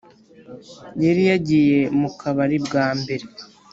[1.03, 3.25] yari yagiye mukabari bwambere